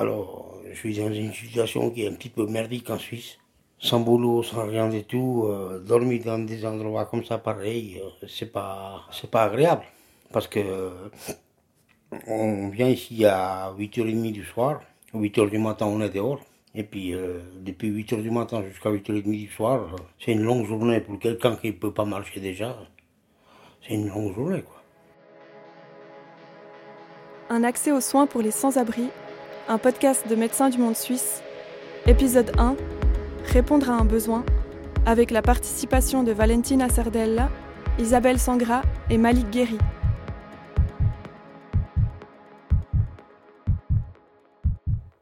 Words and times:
Alors, 0.00 0.54
je 0.66 0.78
suis 0.78 0.96
dans 0.96 1.12
une 1.12 1.30
situation 1.30 1.90
qui 1.90 2.04
est 2.04 2.08
un 2.08 2.14
petit 2.14 2.30
peu 2.30 2.46
merdique 2.46 2.88
en 2.88 2.96
Suisse. 2.98 3.36
Sans 3.78 4.00
boulot, 4.00 4.42
sans 4.42 4.66
rien 4.66 4.88
du 4.88 5.04
tout, 5.04 5.44
euh, 5.44 5.78
dormir 5.78 6.22
dans 6.24 6.38
des 6.38 6.64
endroits 6.64 7.04
comme 7.04 7.22
ça, 7.22 7.36
pareil, 7.36 8.00
euh, 8.02 8.26
c'est 8.26 8.50
pas, 8.50 9.02
c'est 9.12 9.30
pas 9.30 9.42
agréable. 9.44 9.82
Parce 10.32 10.48
que 10.48 10.62
on 12.26 12.70
vient 12.70 12.88
ici 12.88 13.26
à 13.26 13.74
8h30 13.76 14.32
du 14.32 14.42
soir, 14.42 14.80
8h 15.12 15.50
du 15.50 15.58
matin 15.58 15.84
on 15.84 16.00
est 16.00 16.08
dehors. 16.08 16.40
Et 16.74 16.82
puis 16.82 17.12
euh, 17.14 17.40
depuis 17.56 17.90
8h 17.90 18.22
du 18.22 18.30
matin 18.30 18.62
jusqu'à 18.66 18.88
8h30 18.90 19.22
du 19.22 19.48
soir, 19.48 19.96
c'est 20.18 20.32
une 20.32 20.44
longue 20.44 20.66
journée 20.66 21.00
pour 21.00 21.18
quelqu'un 21.18 21.56
qui 21.56 21.66
ne 21.66 21.72
peut 21.72 21.92
pas 21.92 22.06
marcher 22.06 22.40
déjà. 22.40 22.74
C'est 23.82 23.92
une 23.92 24.08
longue 24.08 24.34
journée 24.34 24.62
quoi. 24.62 24.80
Un 27.50 27.64
accès 27.64 27.92
aux 27.92 28.00
soins 28.00 28.26
pour 28.26 28.40
les 28.40 28.52
sans-abri, 28.52 29.10
un 29.70 29.78
podcast 29.78 30.26
de 30.28 30.34
Médecins 30.34 30.68
du 30.68 30.78
Monde 30.78 30.96
Suisse, 30.96 31.44
épisode 32.04 32.50
1, 32.58 32.74
Répondre 33.44 33.88
à 33.88 33.92
un 33.92 34.04
besoin, 34.04 34.44
avec 35.06 35.30
la 35.30 35.42
participation 35.42 36.24
de 36.24 36.32
Valentina 36.32 36.88
Sardella, 36.88 37.48
Isabelle 38.00 38.40
Sangra 38.40 38.82
et 39.10 39.16
Malik 39.16 39.48
Guéry. 39.50 39.78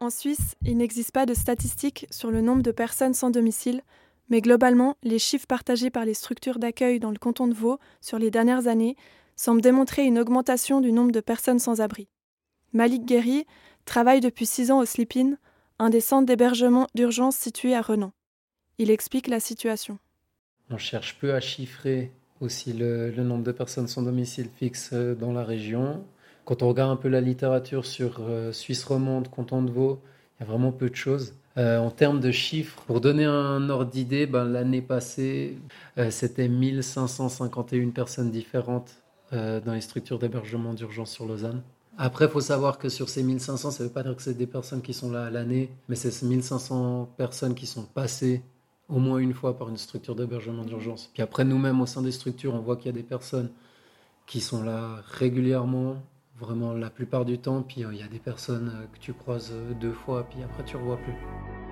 En 0.01 0.09
Suisse, 0.09 0.57
il 0.63 0.79
n'existe 0.79 1.13
pas 1.13 1.27
de 1.27 1.35
statistiques 1.35 2.07
sur 2.11 2.31
le 2.31 2.41
nombre 2.41 2.63
de 2.63 2.73
personnes 2.73 3.13
sans 3.13 3.29
domicile, 3.29 3.83
mais 4.31 4.41
globalement, 4.41 4.97
les 5.03 5.19
chiffres 5.19 5.47
partagés 5.47 5.91
par 5.91 6.07
les 6.07 6.15
structures 6.15 6.59
d'accueil 6.59 7.01
dans 7.01 7.11
le 7.11 7.19
canton 7.19 7.49
de 7.49 7.55
Vaud 7.55 7.79
sur 8.01 8.19
les 8.19 8.31
dernières 8.31 8.67
années 8.67 8.97
semblent 9.37 9.61
démontrer 9.61 10.05
une 10.05 10.19
augmentation 10.19 10.81
du 10.81 10.91
nombre 10.91 11.13
de 11.13 11.21
personnes 11.21 11.59
sans 11.59 11.83
abri. 11.83 12.09
Malik 12.73 13.05
Guéry 13.05 13.47
travaille 13.89 14.21
depuis 14.21 14.47
six 14.47 14.71
ans 14.71 14.79
au 14.79 14.85
Slip-In, 14.85 15.33
un 15.79 15.91
des 15.91 16.01
centres 16.01 16.27
d'hébergement 16.27 16.87
d'urgence 16.95 17.37
situés 17.37 17.75
à 17.75 17.81
Renan. 17.81 18.13
Il 18.79 18.91
explique 18.91 19.27
la 19.27 19.41
situation. 19.41 19.99
On 20.71 20.79
cherche 20.79 21.19
peu 21.19 21.33
à 21.35 21.41
chiffrer 21.41 22.13
aussi 22.41 22.73
le, 22.73 23.11
nombre 23.17 23.43
de 23.43 23.53
personnes 23.53 23.89
sans 23.89 24.03
domicile 24.03 24.49
fixe 24.55 24.91
euh, 24.93 25.15
dans 25.15 25.33
la 25.33 25.43
région. 25.43 26.05
Quand 26.45 26.63
on 26.63 26.69
regarde 26.69 26.91
un 26.91 26.97
peu 26.97 27.09
la 27.09 27.21
littérature 27.21 27.87
sur 27.87 28.19
euh, 28.21 28.53
Suisse 28.53 28.85
romande, 28.85 29.29
canton 29.29 29.63
de 29.63 29.71
Vaud, 29.71 30.01
il 30.39 30.45
y 30.45 30.47
a 30.47 30.51
vraiment 30.51 30.71
peu 30.71 30.91
de 30.91 30.95
choses. 30.95 31.35
Euh, 31.57 31.79
en 31.79 31.91
termes 31.91 32.21
de 32.21 32.31
chiffres, 32.31 32.83
pour 32.87 33.01
donner 33.01 33.25
un 33.25 33.69
ordre 33.71 33.91
d'idée, 33.91 34.27
ben, 34.27 34.45
l'année 34.45 34.83
passée, 34.83 35.59
c'était 36.11 36.49
1551 36.49 37.89
personnes 37.91 38.31
différentes 38.31 39.03
dans 39.33 39.73
les 39.75 39.81
structures 39.81 40.19
d'hébergement 40.19 40.73
d'urgence 40.73 41.11
sur 41.11 41.27
Lausanne. 41.27 41.63
Après, 42.01 42.27
il 42.27 42.31
faut 42.31 42.41
savoir 42.41 42.79
que 42.79 42.89
sur 42.89 43.09
ces 43.09 43.25
1500, 43.25 43.73
ça 43.73 43.83
ne 43.83 43.89
veut 43.89 43.93
pas 43.93 44.05
dire 44.05 44.15
que 44.15 44.23
c'est 44.23 44.35
des 44.35 44.47
personnes 44.47 44.83
qui 44.83 44.95
sont 44.95 45.11
là 45.11 45.25
à 45.25 45.31
l'année, 45.31 45.69
mais 45.89 45.97
c'est 45.97 46.23
1500 46.23 47.13
personnes 47.17 47.57
qui 47.57 47.67
sont 47.67 47.83
passées 47.83 48.43
au 48.89 49.01
moins 49.01 49.19
une 49.19 49.35
fois 49.35 49.59
par 49.59 49.69
une 49.69 49.77
structure 49.77 50.15
d'hébergement 50.15 50.65
d'urgence. 50.65 51.11
Puis 51.13 51.23
après, 51.23 51.45
nous-mêmes, 51.45 51.81
au 51.81 51.87
sein 51.87 52.01
des 52.01 52.13
structures, 52.13 52.55
on 52.55 52.61
voit 52.61 52.77
qu'il 52.77 52.87
y 52.87 52.91
a 52.91 52.93
des 52.93 53.03
personnes 53.03 53.51
qui 54.27 54.41
sont 54.41 54.63
là 54.63 55.03
régulièrement, 55.09 55.97
vraiment 56.39 56.73
la 56.73 56.89
plupart 56.89 57.25
du 57.25 57.39
temps. 57.39 57.63
Puis 57.63 57.85
euh, 57.85 57.93
il 57.93 57.99
y 57.99 58.03
a 58.05 58.09
des 58.09 58.21
personnes 58.21 58.71
euh, 58.73 58.87
que 58.93 58.99
tu 59.01 59.13
croises 59.13 59.51
euh, 59.53 59.75
deux 59.75 59.93
fois, 59.93 60.25
puis 60.31 60.41
après 60.45 60.65
tu 60.65 60.77
ne 60.77 60.83
revois 60.83 60.99
plus. 60.99 61.68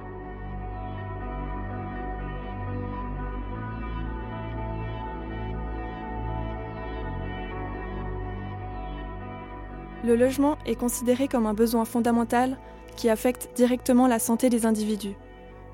Le 10.07 10.15
logement 10.15 10.57
est 10.67 10.77
considéré 10.77 11.27
comme 11.27 11.47
un 11.47 11.53
besoin 11.53 11.85
fondamental 11.85 12.59
qui 12.95 13.11
affecte 13.11 13.49
directement 13.57 14.07
la 14.07 14.21
santé 14.21 14.49
des 14.49 14.65
individus. 14.65 15.17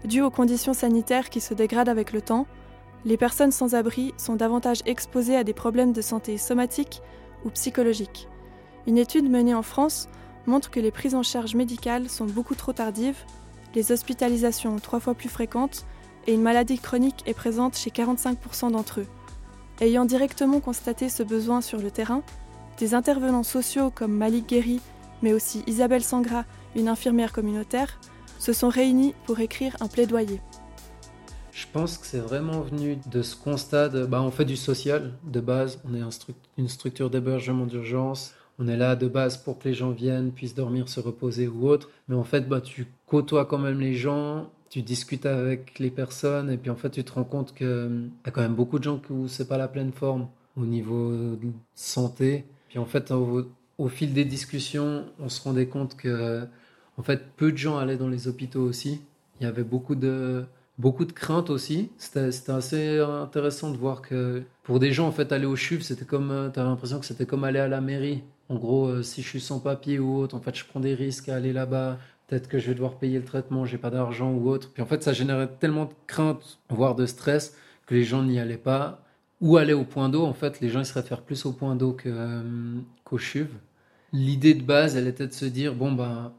Dû 0.07 0.23
aux 0.23 0.31
conditions 0.31 0.73
sanitaires 0.73 1.29
qui 1.29 1.43
se 1.43 1.53
dégradent 1.53 1.91
avec 1.91 2.15
le 2.15 2.23
temps, 2.23 2.47
les 3.05 3.19
personnes 3.19 3.53
sans 3.53 3.75
abri 3.75 4.15
sont 4.17 4.35
davantage 4.35 4.81
exposées 4.87 5.37
à 5.37 5.45
des 5.45 5.53
problèmes 5.53 5.93
de 5.93 6.01
santé 6.01 6.39
somatiques 6.39 7.03
ou 7.45 7.51
psychologiques. 7.51 8.27
Une 8.87 8.97
étude 8.97 9.29
menée 9.29 9.55
en 9.55 9.63
France 9.63 10.09
montre 10.47 10.71
que 10.71 10.81
les 10.81 10.93
prises 10.93 11.15
en 11.15 11.23
charge 11.23 11.55
médicales 11.55 12.09
sont 12.09 12.25
beaucoup 12.25 12.55
trop 12.55 12.73
tardives, 12.73 13.27
les 13.75 13.93
hospitalisations 13.93 14.77
trois 14.77 15.01
fois 15.01 15.15
plus 15.15 15.29
fréquentes 15.29 15.85
et 16.27 16.33
une 16.33 16.41
maladie 16.41 16.79
chronique 16.79 17.23
est 17.27 17.35
présente 17.35 17.77
chez 17.77 17.91
45% 17.91 18.71
d'entre 18.71 19.01
eux. 19.01 19.07
Ayant 19.83 20.07
directement 20.07 20.61
constaté 20.61 21.11
ce 21.11 21.23
besoin 21.23 21.61
sur 21.61 21.81
le 21.81 21.91
terrain, 21.91 22.23
des 22.79 22.95
intervenants 22.95 23.43
sociaux 23.43 23.91
comme 23.95 24.13
Malik 24.13 24.49
Guéry, 24.49 24.81
mais 25.23 25.33
aussi 25.33 25.63
Isabelle 25.67 26.03
Sangra, 26.03 26.45
une 26.75 26.89
infirmière 26.89 27.33
communautaire, 27.33 27.99
se 28.39 28.53
sont 28.53 28.69
réunis 28.69 29.15
pour 29.25 29.41
écrire 29.41 29.77
un 29.81 29.87
plaidoyer. 29.87 30.41
Je 31.53 31.67
pense 31.73 31.99
que 31.99 32.07
c'est 32.07 32.19
vraiment 32.19 32.63
venu 32.63 32.99
de 33.11 33.23
ce 33.23 33.37
constat 33.37 33.89
de, 33.89 34.07
bah, 34.07 34.23
on 34.23 34.31
fait 34.31 34.45
du 34.47 34.57
social 34.57 35.13
de 35.25 35.41
base, 35.41 35.81
on 35.89 35.95
est 35.95 36.01
une 36.57 36.69
structure 36.69 37.11
d'hébergement 37.11 37.67
d'urgence, 37.67 38.35
on 38.59 38.69
est 38.69 38.77
là 38.77 38.97
de 38.97 39.07
base 39.07 39.37
pour 39.37 39.59
que 39.59 39.69
les 39.69 39.75
gens 39.75 39.91
viennent, 39.91 40.33
puissent 40.33 40.55
dormir, 40.55 40.89
se 40.89 41.01
reposer 41.01 41.49
ou 41.49 41.69
autre. 41.69 41.91
Mais 42.09 42.17
en 42.17 42.25
fait, 42.25 42.49
bah, 42.49 42.61
tu 42.61 42.87
côtoies 43.07 43.45
quand 43.45 43.59
même 43.59 43.81
les 43.81 43.95
gens, 43.95 44.51
tu 44.71 44.83
discutes 44.83 45.27
avec 45.27 45.79
les 45.79 45.91
personnes, 45.91 46.51
et 46.51 46.57
puis 46.57 46.71
en 46.71 46.77
fait, 46.77 46.91
tu 46.91 47.05
te 47.05 47.13
rends 47.13 47.25
compte 47.25 47.55
qu'il 47.55 48.11
y 48.25 48.29
a 48.29 48.31
quand 48.31 48.41
même 48.41 48.55
beaucoup 48.55 48.79
de 48.79 48.85
gens 48.85 49.01
où 49.11 49.29
c'est 49.29 49.47
pas 49.47 49.59
la 49.59 49.69
pleine 49.69 49.93
forme 49.93 50.29
au 50.57 50.65
niveau 50.65 51.11
de 51.13 51.51
santé. 51.75 52.47
Puis 52.73 52.79
en 52.79 52.87
fait, 52.87 53.11
au, 53.11 53.89
fil 53.89 54.15
des 54.15 54.25
discussions, 54.25 55.05
on 55.21 55.29
se 55.29 55.43
rendait 55.43 55.67
compte 55.67 55.95
que 55.95 56.49
en 56.97 57.03
fait, 57.03 57.23
peu 57.37 57.53
de 57.53 57.59
gens 57.59 57.77
allaient 57.77 57.99
dans 57.99 58.09
les 58.09 58.29
hôpitaux 58.29 58.63
aussi. 58.63 59.03
Il 59.39 59.45
y 59.45 59.47
avait 59.47 59.63
beaucoup 59.63 59.95
de 59.95 60.47
beaucoup 60.79 61.05
de 61.05 61.13
craintes 61.13 61.51
aussi. 61.51 61.91
C'était 61.99 62.51
assez 62.51 62.99
intéressant 62.99 63.73
de 63.73 63.77
voir 63.77 64.01
que 64.01 64.43
pour 64.63 64.81
des 64.81 64.91
gens, 64.91 65.07
en 65.07 65.13
fait, 65.13 65.33
aller 65.33 65.45
au 65.45 65.55
CHUV, 65.55 65.83
c'était 65.83 66.07
comme, 66.07 66.31
euh, 66.31 66.49
tu 66.49 66.61
l'impression 66.61 66.99
que 66.99 67.05
c'était 67.05 67.27
comme 67.27 67.45
aller 67.45 67.59
à 67.59 67.69
la 67.69 67.83
mairie. 67.83 68.23
En 68.49 68.57
gros, 68.57 68.87
euh, 68.87 69.03
si 69.03 69.21
je 69.21 69.29
suis 69.29 69.41
sans 69.43 69.61
papier 69.61 69.99
ou 69.99 70.17
autre, 70.17 70.35
en 70.35 70.41
fait, 70.41 70.57
je 70.57 70.65
prends 70.65 70.81
des 70.81 70.95
risques 70.95 71.29
à 71.29 71.37
aller 71.37 71.53
là-bas. 71.53 71.99
Peut-être 72.27 72.49
que 72.49 72.59
je 72.59 72.69
vais 72.69 72.75
devoir 72.75 72.95
payer 72.95 73.19
le 73.19 73.25
traitement, 73.27 73.67
j'ai 73.67 73.77
pas 73.77 73.91
d'argent 73.91 74.33
ou 74.33 74.49
autre. 74.49 74.71
Puis 74.73 74.83
en 74.83 74.87
fait, 74.87 75.03
ça 75.03 75.13
générait 75.13 75.51
tellement 75.61 75.85
de 75.85 75.93
crainte, 76.07 76.59
voire 76.71 76.95
de 76.95 77.05
stress, 77.05 77.55
que 77.87 77.95
les 77.95 78.05
gens 78.05 78.23
n'y 78.23 78.41
allaient 78.41 78.57
pas. 78.57 79.05
Ou 79.43 79.57
aller 79.57 79.75
au 79.75 79.85
point 79.85 80.09
d'eau, 80.09 80.25
en 80.25 80.33
fait, 80.33 80.61
les 80.61 80.71
gens 80.71 80.81
ils 80.81 80.87
se 80.87 80.95
réfèrent 80.95 81.23
plus 81.23 81.45
au 81.45 81.53
point 81.53 81.77
d'eau 81.77 81.97
euh, 82.07 82.79
qu'au 83.05 83.19
CHUV. 83.19 83.51
L'idée 84.13 84.55
de 84.55 84.63
base, 84.63 84.97
elle 84.97 85.09
était 85.09 85.27
de 85.27 85.33
se 85.33 85.45
dire 85.45 85.75
bon, 85.75 85.93
ben, 85.93 86.33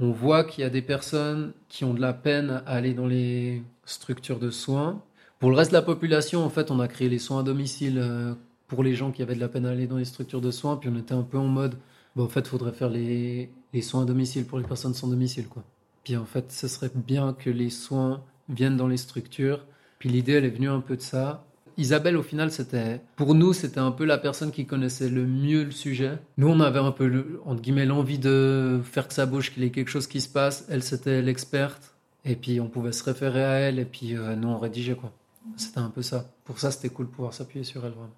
on 0.00 0.10
voit 0.10 0.44
qu'il 0.44 0.62
y 0.62 0.66
a 0.66 0.70
des 0.70 0.82
personnes 0.82 1.52
qui 1.68 1.84
ont 1.84 1.94
de 1.94 2.00
la 2.00 2.12
peine 2.12 2.62
à 2.66 2.72
aller 2.72 2.92
dans 2.92 3.06
les 3.06 3.62
structures 3.84 4.40
de 4.40 4.50
soins. 4.50 5.02
Pour 5.38 5.50
le 5.50 5.56
reste 5.56 5.70
de 5.70 5.76
la 5.76 5.82
population, 5.82 6.44
en 6.44 6.50
fait, 6.50 6.70
on 6.70 6.80
a 6.80 6.88
créé 6.88 7.08
les 7.08 7.18
soins 7.18 7.40
à 7.40 7.42
domicile 7.42 7.98
euh, 7.98 8.34
pour 8.66 8.82
les 8.82 8.94
gens 8.94 9.12
qui 9.12 9.22
avaient 9.22 9.34
de 9.34 9.40
la 9.40 9.48
peine 9.48 9.64
à 9.64 9.70
aller 9.70 9.86
dans 9.86 9.96
les 9.96 10.04
structures 10.04 10.40
de 10.40 10.50
soins, 10.50 10.76
puis 10.76 10.90
on 10.92 10.98
était 10.98 11.14
un 11.14 11.22
peu 11.22 11.38
en 11.38 11.46
mode, 11.46 11.76
bon, 12.16 12.24
en 12.24 12.28
fait, 12.28 12.40
il 12.40 12.48
faudrait 12.48 12.72
faire 12.72 12.90
les, 12.90 13.50
les, 13.72 13.82
soins 13.82 14.02
à 14.02 14.04
domicile 14.06 14.44
pour 14.44 14.58
les 14.58 14.64
personnes 14.64 14.94
sans 14.94 15.08
domicile, 15.08 15.46
quoi. 15.48 15.64
Puis 16.02 16.16
en 16.16 16.24
fait, 16.24 16.50
ce 16.50 16.66
serait 16.66 16.90
bien 16.94 17.32
que 17.32 17.50
les 17.50 17.70
soins 17.70 18.22
viennent 18.48 18.76
dans 18.76 18.88
les 18.88 18.96
structures. 18.96 19.66
Puis 19.98 20.08
l'idée, 20.08 20.32
elle 20.32 20.46
est 20.46 20.50
venue 20.50 20.68
un 20.68 20.80
peu 20.80 20.96
de 20.96 21.02
ça. 21.02 21.44
Isabelle, 21.80 22.18
au 22.18 22.22
final, 22.22 22.52
c'était, 22.52 23.00
pour 23.16 23.34
nous, 23.34 23.54
c'était 23.54 23.80
un 23.80 23.90
peu 23.90 24.04
la 24.04 24.18
personne 24.18 24.50
qui 24.50 24.66
connaissait 24.66 25.08
le 25.08 25.26
mieux 25.26 25.64
le 25.64 25.70
sujet. 25.70 26.18
Nous, 26.36 26.46
on 26.46 26.60
avait 26.60 26.78
un 26.78 26.92
peu, 26.92 27.40
entre 27.46 27.62
guillemets, 27.62 27.86
l'envie 27.86 28.18
de 28.18 28.80
faire 28.84 29.08
que 29.08 29.14
ça 29.14 29.24
bouge, 29.24 29.50
qu'il 29.50 29.62
y 29.62 29.66
ait 29.66 29.70
quelque 29.70 29.88
chose 29.88 30.06
qui 30.06 30.20
se 30.20 30.28
passe. 30.28 30.66
Elle, 30.68 30.82
c'était 30.82 31.22
l'experte. 31.22 31.94
Et 32.26 32.36
puis, 32.36 32.60
on 32.60 32.68
pouvait 32.68 32.92
se 32.92 33.02
référer 33.02 33.42
à 33.42 33.54
elle. 33.54 33.78
Et 33.78 33.86
puis, 33.86 34.14
euh, 34.14 34.36
nous, 34.36 34.48
on 34.48 34.58
rédigeait, 34.58 34.94
quoi. 34.94 35.10
C'était 35.56 35.78
un 35.78 35.88
peu 35.88 36.02
ça. 36.02 36.26
Pour 36.44 36.58
ça, 36.58 36.70
c'était 36.70 36.90
cool 36.90 37.06
de 37.06 37.12
pouvoir 37.12 37.32
s'appuyer 37.32 37.64
sur 37.64 37.84
elle, 37.86 37.92
vraiment. 37.92 38.10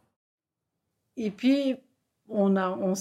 Et 1.16 1.30
puis, 1.30 1.76
on 2.28 2.56
a, 2.56 2.70
on 2.70 2.94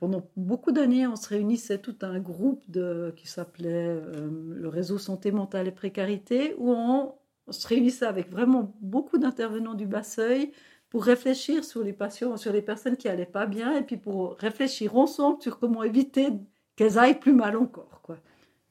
pendant 0.00 0.28
beaucoup 0.36 0.72
d'années, 0.72 1.06
on 1.06 1.16
se 1.16 1.28
réunissait 1.28 1.78
tout 1.78 1.96
un 2.02 2.18
groupe 2.18 2.62
de, 2.68 3.14
qui 3.16 3.28
s'appelait 3.28 4.00
euh, 4.00 4.28
le 4.54 4.68
réseau 4.68 4.98
santé 4.98 5.30
mentale 5.30 5.68
et 5.68 5.72
précarité, 5.72 6.56
où 6.58 6.72
on 6.72 7.14
on 7.46 7.52
se 7.52 7.66
réunissait 7.66 8.06
avec 8.06 8.30
vraiment 8.30 8.74
beaucoup 8.80 9.18
d'intervenants 9.18 9.74
du 9.74 9.86
bas-seuil 9.86 10.52
pour 10.90 11.04
réfléchir 11.04 11.64
sur 11.64 11.82
les 11.82 11.92
patients, 11.92 12.36
sur 12.36 12.52
les 12.52 12.62
personnes 12.62 12.96
qui 12.96 13.08
allaient 13.08 13.24
pas 13.26 13.46
bien, 13.46 13.74
et 13.74 13.82
puis 13.82 13.96
pour 13.96 14.36
réfléchir 14.36 14.96
ensemble 14.96 15.40
sur 15.42 15.58
comment 15.58 15.82
éviter 15.82 16.28
qu'elles 16.76 16.98
aillent 16.98 17.18
plus 17.18 17.32
mal 17.32 17.56
encore. 17.56 18.00
Quoi. 18.02 18.18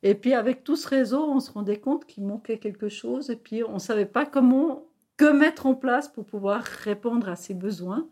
Et 0.04 0.16
puis 0.16 0.34
avec 0.34 0.64
tout 0.64 0.76
ce 0.76 0.88
réseau, 0.88 1.24
on 1.24 1.40
se 1.40 1.52
rendait 1.52 1.80
compte 1.80 2.06
qu'il 2.06 2.26
manquait 2.26 2.60
quelque 2.60 2.90
chose, 2.90 3.30
et 3.30 3.36
puis 3.36 3.64
on 3.64 3.76
ne 3.76 3.80
savait 3.80 4.06
pas 4.06 4.26
comment, 4.26 4.86
que 5.18 5.32
mettre 5.32 5.66
en 5.66 5.76
place 5.76 6.08
pour 6.08 6.26
pouvoir 6.26 6.64
répondre 6.64 7.30
à 7.30 7.36
ces 7.36 7.54
besoins. 7.54 8.08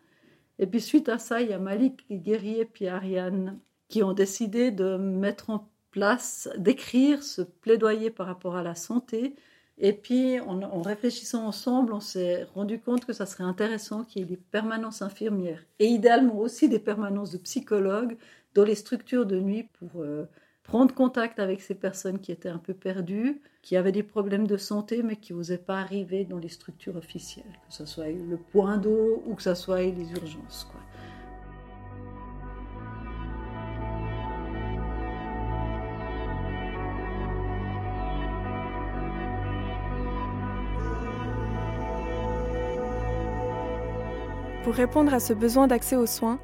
Et 0.59 0.67
puis 0.67 0.81
suite 0.81 1.09
à 1.09 1.17
ça, 1.17 1.41
il 1.41 1.49
y 1.49 1.53
a 1.53 1.59
Malik 1.59 2.05
Guerrier 2.11 2.61
et 2.61 2.65
puis 2.65 2.87
Ariane 2.87 3.59
qui 3.87 4.03
ont 4.03 4.13
décidé 4.13 4.71
de 4.71 4.97
mettre 4.97 5.49
en 5.49 5.69
place, 5.91 6.49
d'écrire 6.57 7.23
ce 7.23 7.41
plaidoyer 7.41 8.11
par 8.11 8.27
rapport 8.27 8.55
à 8.55 8.63
la 8.63 8.75
santé, 8.75 9.35
et 9.81 9.93
puis, 9.93 10.41
en, 10.41 10.81
réfléchissant 10.81 11.47
ensemble, 11.47 11.93
on 11.93 12.01
s'est 12.01 12.43
rendu 12.53 12.79
compte 12.79 13.05
que 13.05 13.13
ça 13.13 13.25
serait 13.25 13.45
intéressant 13.45 14.03
qu'il 14.03 14.21
y 14.21 14.23
ait 14.23 14.27
des 14.27 14.37
permanences 14.37 15.01
infirmières 15.01 15.63
et 15.79 15.85
idéalement 15.85 16.37
aussi 16.37 16.67
des 16.67 16.79
permanences 16.79 17.31
de 17.31 17.37
psychologues 17.37 18.17
dans 18.55 18.65
les 18.65 18.75
structures 18.75 19.25
de 19.25 19.39
nuit 19.39 19.69
pour 19.79 20.01
euh, 20.01 20.25
prendre 20.63 20.93
contact 20.93 21.39
avec 21.39 21.61
ces 21.61 21.75
personnes 21.75 22.19
qui 22.19 22.33
étaient 22.33 22.49
un 22.49 22.57
peu 22.57 22.73
perdues, 22.73 23.41
qui 23.61 23.77
avaient 23.77 23.93
des 23.93 24.03
problèmes 24.03 24.47
de 24.47 24.57
santé, 24.57 25.01
mais 25.01 25.15
qui 25.15 25.33
n'osaient 25.33 25.57
pas 25.57 25.79
arriver 25.79 26.25
dans 26.25 26.39
les 26.39 26.49
structures 26.49 26.97
officielles, 26.97 27.45
que 27.69 27.73
ce 27.73 27.85
soit 27.85 28.09
le 28.09 28.37
point 28.37 28.77
d'eau 28.77 29.23
ou 29.25 29.33
que 29.35 29.43
ce 29.43 29.55
soit 29.55 29.81
les 29.81 30.11
urgences. 30.11 30.67
Quoi. 30.69 30.81
Pour 44.63 44.73
répondre 44.73 45.13
à 45.13 45.21
ce 45.21 45.33
besoin 45.33 45.67
d'accès 45.67 45.95
aux 45.95 46.05
soins, 46.05 46.39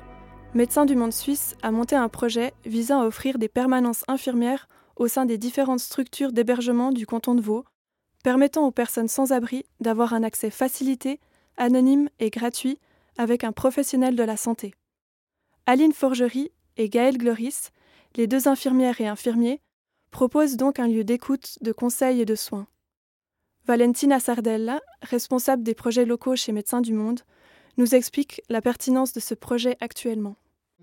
Médecins 0.54 0.86
du 0.86 0.96
Monde 0.96 1.12
Suisse 1.12 1.56
a 1.62 1.70
monté 1.72 1.98
un 1.98 2.08
projet 2.08 2.54
visant 2.66 3.02
à 3.02 3.06
offrir 3.06 3.38
des 3.38 3.50
permanences 3.50 4.06
infirmières 4.08 4.70
au 4.96 5.10
sein 5.10 5.26
des 5.26 5.38
différentes 5.38 5.82
structures 5.82 6.32
d'hébergement 6.32 6.94
du 6.94 7.06
canton 7.06 7.36
de 7.36 7.42
Vaud, 7.42 7.66
permettant 8.24 8.66
aux 8.66 8.72
personnes 8.72 9.10
sans 9.10 9.34
abri 9.34 9.66
d'avoir 9.82 10.14
un 10.14 10.24
accès 10.24 10.50
facilité, 10.50 11.20
anonyme 11.58 12.10
et 12.20 12.30
gratuit 12.30 12.80
avec 13.18 13.44
un 13.44 13.52
professionnel 13.52 14.16
de 14.16 14.24
la 14.24 14.38
santé. 14.38 14.74
Aline 15.66 15.94
Forgerie 15.94 16.52
et 16.78 16.88
Gaëlle 16.88 17.18
Gloris, 17.18 17.72
les 18.16 18.28
deux 18.28 18.48
infirmières 18.48 19.02
et 19.02 19.08
infirmiers, 19.08 19.60
proposent 20.12 20.56
donc 20.56 20.80
un 20.80 20.88
lieu 20.88 21.04
d'écoute, 21.04 21.58
de 21.62 21.74
conseil 21.74 22.22
et 22.22 22.26
de 22.26 22.36
soins. 22.36 22.68
Valentina 23.66 24.22
Sardella, 24.22 24.80
responsable 25.02 25.64
des 25.64 25.74
projets 25.74 26.06
locaux 26.06 26.38
chez 26.38 26.54
Médecins 26.54 26.82
du 26.82 26.94
Monde, 26.94 27.22
nous 27.78 27.96
explique 27.96 28.42
la 28.50 28.62
pertinence 28.62 29.14
de 29.14 29.20
ce 29.20 29.34
projet 29.34 29.78
actuellement. 29.80 30.36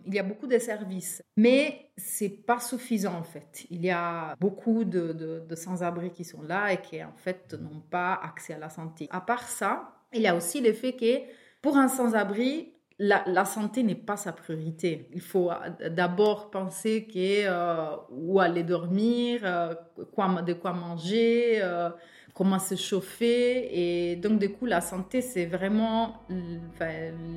Il 0.06 0.14
y 0.14 0.18
a 0.18 0.24
beaucoup 0.24 0.48
de 0.48 0.58
services, 0.58 1.22
mais 1.36 1.90
c'est 1.96 2.28
pas 2.28 2.58
suffisant 2.58 3.14
en 3.14 3.22
fait. 3.22 3.66
Il 3.70 3.84
y 3.84 3.90
a 3.90 4.34
beaucoup 4.40 4.84
de, 4.84 5.44
sans-abri 5.54 6.10
qui 6.10 6.24
sont 6.24 6.42
là 6.42 6.72
et 6.72 6.80
qui 6.80 7.02
en 7.02 7.14
fait 7.16 7.54
n'ont 7.54 7.82
pas 7.88 8.14
accès 8.14 8.54
à 8.54 8.58
la 8.58 8.68
santé. 8.68 9.06
À 9.10 9.20
part 9.20 9.46
ça, 9.48 9.92
il 10.12 10.22
y 10.22 10.26
a 10.26 10.34
aussi 10.34 10.60
le 10.60 10.72
fait 10.72 10.94
que 10.94 11.20
pour 11.60 11.76
un 11.76 11.86
sans-abri, 11.88 12.72
la, 12.98 13.44
santé 13.44 13.82
n'est 13.82 13.94
pas 13.94 14.16
sa 14.16 14.32
priorité. 14.32 15.08
Il 15.12 15.20
faut 15.20 15.50
d'abord 15.90 16.50
penser 16.50 17.08
euh, 17.16 17.96
où 18.10 18.40
aller 18.40 18.62
dormir, 18.62 19.40
euh, 19.44 19.74
quoi, 20.12 20.42
de 20.42 20.52
quoi 20.52 20.72
manger. 20.72 21.60
Euh, 21.62 21.90
comment 22.34 22.58
se 22.58 22.75
chauffer. 22.75 24.11
Et 24.11 24.17
donc, 24.17 24.38
du 24.38 24.50
coup, 24.50 24.67
la 24.67 24.81
santé, 24.81 25.20
c'est 25.20 25.46
vraiment 25.46 26.23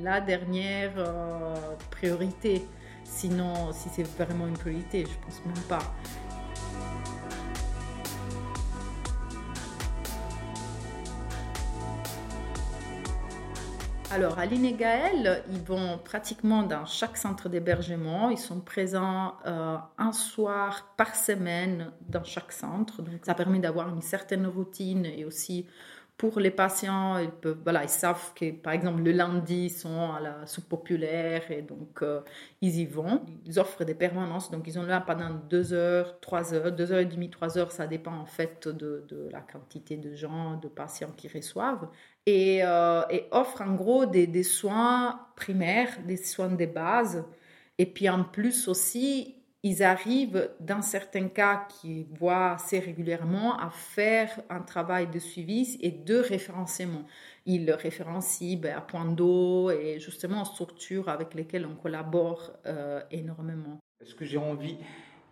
la 0.02 0.20
dernière 0.20 0.92
euh, 0.96 1.54
priorité. 1.90 2.62
Sinon, 3.04 3.72
si 3.72 3.88
c'est 3.88 4.06
vraiment 4.18 4.46
une 4.46 4.58
priorité, 4.58 5.04
je 5.04 5.24
pense 5.24 5.44
même 5.46 5.64
pas. 5.68 5.94
Alors, 14.16 14.38
Aline 14.38 14.64
et 14.64 14.72
Gaël, 14.72 15.42
ils 15.50 15.60
vont 15.60 15.98
pratiquement 16.02 16.62
dans 16.62 16.86
chaque 16.86 17.18
centre 17.18 17.50
d'hébergement. 17.50 18.30
Ils 18.30 18.38
sont 18.38 18.60
présents 18.60 19.34
euh, 19.44 19.76
un 19.98 20.12
soir 20.12 20.94
par 20.96 21.14
semaine 21.14 21.92
dans 22.00 22.24
chaque 22.24 22.50
centre. 22.50 23.02
Donc, 23.02 23.26
ça 23.26 23.34
permet 23.34 23.58
d'avoir 23.58 23.90
une 23.90 24.00
certaine 24.00 24.46
routine 24.46 25.04
et 25.04 25.26
aussi 25.26 25.66
pour 26.16 26.40
les 26.40 26.50
patients, 26.50 27.18
ils 27.18 27.88
savent 27.88 28.32
que, 28.32 28.52
par 28.52 28.72
exemple, 28.72 29.02
le 29.02 29.12
lundi, 29.12 29.66
ils 29.66 29.70
sont 29.70 30.12
à 30.12 30.20
la 30.20 30.46
soupe 30.46 30.70
populaire 30.70 31.50
et 31.50 31.60
donc 31.60 32.00
euh, 32.00 32.22
ils 32.62 32.80
y 32.80 32.86
vont. 32.86 33.20
Ils 33.44 33.58
offrent 33.58 33.84
des 33.84 33.94
permanences, 33.94 34.50
donc 34.50 34.66
ils 34.66 34.72
sont 34.72 34.84
là 34.84 35.02
pendant 35.02 35.28
deux 35.28 35.74
heures, 35.74 36.18
trois 36.20 36.54
heures, 36.54 36.72
deux 36.72 36.90
heures 36.90 37.00
et 37.00 37.04
demie, 37.04 37.28
trois 37.28 37.58
heures, 37.58 37.70
ça 37.70 37.86
dépend 37.86 38.16
en 38.16 38.24
fait 38.24 38.66
de, 38.66 39.04
de 39.08 39.28
la 39.30 39.40
quantité 39.42 39.98
de 39.98 40.14
gens, 40.14 40.56
de 40.56 40.68
patients 40.68 41.12
qu'ils 41.14 41.32
reçoivent. 41.32 41.90
Et, 42.26 42.58
euh, 42.62 43.02
et 43.08 43.26
offrent 43.30 43.62
en 43.62 43.74
gros 43.74 44.04
des, 44.04 44.26
des 44.26 44.42
soins 44.42 45.20
primaires, 45.36 45.96
des 46.04 46.16
soins 46.16 46.48
de 46.48 46.66
base. 46.66 47.24
Et 47.78 47.86
puis 47.86 48.08
en 48.08 48.24
plus 48.24 48.66
aussi, 48.66 49.36
ils 49.62 49.82
arrivent, 49.82 50.50
dans 50.60 50.82
certains 50.82 51.28
cas 51.28 51.66
qui 51.68 52.06
voient 52.18 52.52
assez 52.52 52.78
régulièrement, 52.78 53.58
à 53.58 53.70
faire 53.70 54.40
un 54.48 54.60
travail 54.60 55.08
de 55.08 55.18
suivi 55.18 55.76
et 55.80 55.90
de 55.90 56.16
référencement. 56.16 57.04
Ils 57.46 57.70
référencient 57.72 58.58
ben, 58.60 58.76
à 58.76 58.80
point 58.80 59.04
d'eau 59.04 59.70
et 59.70 59.98
justement 59.98 60.40
en 60.40 60.44
structures 60.44 61.08
avec 61.08 61.34
lesquelles 61.34 61.66
on 61.66 61.74
collabore 61.74 62.52
euh, 62.66 63.00
énormément. 63.10 63.78
Est-ce 64.00 64.14
que 64.14 64.24
j'ai 64.24 64.38
envie 64.38 64.76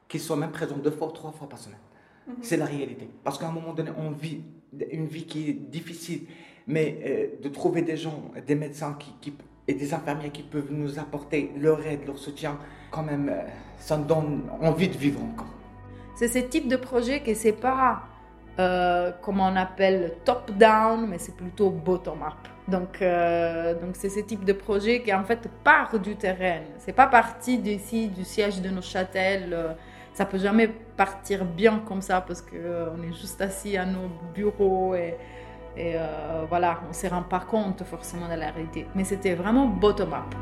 qu'ils 0.08 0.20
soient 0.20 0.36
même 0.36 0.52
présents 0.52 0.78
deux 0.78 0.90
fois, 0.90 1.10
trois 1.12 1.32
fois 1.32 1.48
par 1.48 1.58
semaine? 1.58 1.78
Mhm. 2.26 2.34
C'est 2.42 2.56
la 2.56 2.66
réalité. 2.66 3.08
Parce 3.22 3.38
qu'à 3.38 3.48
un 3.48 3.52
moment 3.52 3.72
donné, 3.72 3.90
on 3.96 4.10
vit 4.10 4.42
une 4.90 5.06
vie 5.06 5.26
qui 5.26 5.50
est 5.50 5.52
difficile, 5.52 6.22
mais 6.66 6.98
euh, 7.04 7.26
de 7.42 7.48
trouver 7.48 7.82
des 7.82 7.96
gens, 7.96 8.22
des 8.46 8.54
médecins 8.54 8.96
qui, 8.98 9.32
et 9.66 9.74
des 9.74 9.94
infirmiers 9.94 10.30
qui 10.30 10.42
peuvent 10.42 10.70
nous 10.70 10.98
apporter 10.98 11.52
leur 11.58 11.84
aide, 11.86 12.06
leur 12.06 12.18
soutien, 12.18 12.58
quand 12.90 13.02
même, 13.02 13.28
euh, 13.28 13.42
ça 13.78 13.96
nous 13.96 14.04
donne 14.04 14.42
envie 14.60 14.88
de 14.88 14.96
vivre 14.96 15.20
encore. 15.22 15.52
C'est 16.14 16.28
ce 16.28 16.38
type 16.38 16.68
de 16.68 16.76
projet 16.76 17.20
que 17.20 17.34
c'est 17.34 17.52
pas, 17.52 18.02
euh, 18.58 19.10
comme 19.22 19.40
on 19.40 19.56
appelle, 19.56 20.14
top-down, 20.24 21.06
mais 21.08 21.18
c'est 21.18 21.34
plutôt 21.36 21.70
bottom-up. 21.70 22.34
Donc, 22.68 23.02
euh, 23.02 23.74
donc 23.74 23.94
c'est 23.94 24.08
ce 24.08 24.20
type 24.20 24.44
de 24.44 24.52
projet 24.52 25.02
qui 25.02 25.12
en 25.12 25.24
fait 25.24 25.48
part 25.64 25.98
du 25.98 26.16
terrain. 26.16 26.60
C'est 26.78 26.94
pas 26.94 27.06
parti 27.06 27.58
d'ici, 27.58 28.08
du 28.08 28.24
siège 28.24 28.62
de 28.62 28.70
nos 28.70 28.80
châtels. 28.80 29.76
ça 30.14 30.24
peut 30.24 30.38
jamais 30.38 30.68
partir 30.96 31.44
bien 31.44 31.82
comme 31.86 32.00
ça 32.00 32.20
parce 32.20 32.40
qu'on 32.40 33.02
est 33.02 33.12
juste 33.20 33.40
assis 33.40 33.76
à 33.76 33.84
nos 33.84 34.08
bureaux 34.34 34.94
et 35.76 35.94
euh, 35.96 36.44
voilà, 36.48 36.80
on 36.84 36.88
ne 36.88 36.94
se 36.94 37.06
rend 37.06 37.22
pas 37.22 37.40
compte 37.40 37.82
forcément 37.84 38.28
de 38.28 38.34
la 38.34 38.50
réalité. 38.50 38.86
Mais 38.94 39.04
c'était 39.04 39.34
vraiment 39.34 39.66
bottom-up. 39.66 40.34